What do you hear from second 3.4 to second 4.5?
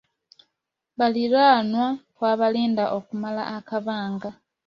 akabanga.